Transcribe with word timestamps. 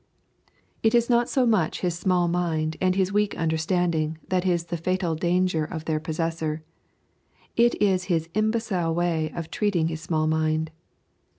It 0.81 0.95
is 0.95 1.11
not 1.11 1.29
so 1.29 1.45
much 1.45 1.81
his 1.81 1.95
small 1.95 2.27
mind 2.27 2.75
and 2.81 2.95
his 2.95 3.13
weak 3.13 3.37
understanding 3.37 4.17
that 4.29 4.47
is 4.47 4.63
the 4.63 4.77
fatal 4.77 5.13
danger 5.13 5.63
of 5.63 5.85
their 5.85 5.99
possessor, 5.99 6.63
it 7.55 7.79
is 7.79 8.05
his 8.05 8.27
imbecile 8.33 8.95
way 8.95 9.31
of 9.35 9.51
treating 9.51 9.89
his 9.89 10.01
small 10.01 10.25
mind. 10.25 10.71